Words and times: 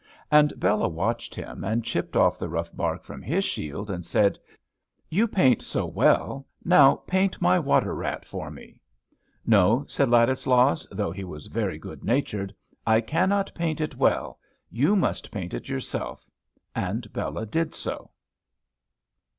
And 0.31 0.59
Bela 0.59 0.87
watched 0.89 1.35
him, 1.35 1.63
and 1.63 1.83
chipped 1.83 2.15
off 2.15 2.39
the 2.39 2.49
rough 2.49 2.75
bark 2.75 3.03
from 3.03 3.21
his 3.21 3.45
shield, 3.45 3.91
and 3.91 4.03
said, 4.03 4.39
"You 5.11 5.27
paint 5.27 5.61
so 5.61 5.85
well, 5.85 6.47
now 6.65 6.95
paint 7.05 7.39
my 7.39 7.59
water 7.59 7.93
rat 7.93 8.25
for 8.25 8.49
me." 8.49 8.79
"No," 9.45 9.85
said 9.87 10.09
Ladislaus, 10.09 10.87
though 10.89 11.11
he 11.11 11.23
was 11.23 11.45
very 11.45 11.77
good 11.77 12.03
natured, 12.03 12.51
"I 12.83 12.99
cannot 12.99 13.53
paint 13.53 13.79
it 13.79 13.95
well. 13.95 14.39
You 14.71 14.95
must 14.95 15.29
paint 15.29 15.53
it 15.53 15.69
yourself." 15.69 16.25
And 16.73 17.13
Bela 17.13 17.45
did 17.45 17.75
so. 17.75 18.09